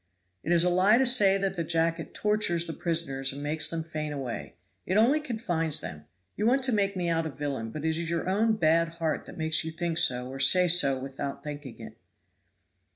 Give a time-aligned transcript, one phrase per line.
[0.41, 3.83] "It is a lie to say that the jacket tortures the prisoners and makes them
[3.83, 6.05] faint away; it only confines them.
[6.35, 9.27] You want to make me out a villain, but it is your own bad heart
[9.27, 11.99] that makes you think so or say so without thinking it."